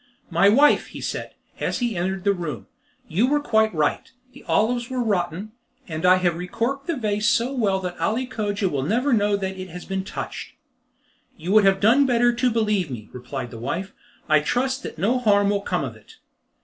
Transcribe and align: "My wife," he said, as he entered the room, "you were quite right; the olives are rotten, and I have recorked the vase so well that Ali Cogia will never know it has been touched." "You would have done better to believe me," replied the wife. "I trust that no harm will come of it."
"My 0.31 0.49
wife," 0.49 0.87
he 0.87 0.99
said, 0.99 1.35
as 1.59 1.77
he 1.77 1.95
entered 1.95 2.23
the 2.23 2.33
room, 2.33 2.65
"you 3.07 3.27
were 3.27 3.39
quite 3.39 3.71
right; 3.71 4.11
the 4.33 4.43
olives 4.45 4.89
are 4.89 4.99
rotten, 4.99 5.51
and 5.87 6.07
I 6.07 6.15
have 6.15 6.39
recorked 6.39 6.87
the 6.87 6.95
vase 6.97 7.29
so 7.29 7.53
well 7.53 7.79
that 7.81 7.99
Ali 7.99 8.25
Cogia 8.25 8.67
will 8.67 8.81
never 8.81 9.13
know 9.13 9.35
it 9.35 9.69
has 9.69 9.85
been 9.85 10.03
touched." 10.03 10.53
"You 11.37 11.51
would 11.51 11.65
have 11.65 11.79
done 11.79 12.07
better 12.07 12.33
to 12.33 12.49
believe 12.49 12.89
me," 12.89 13.09
replied 13.13 13.51
the 13.51 13.59
wife. 13.59 13.93
"I 14.27 14.39
trust 14.39 14.81
that 14.81 14.97
no 14.97 15.19
harm 15.19 15.51
will 15.51 15.61
come 15.61 15.83
of 15.83 15.95
it." 15.95 16.15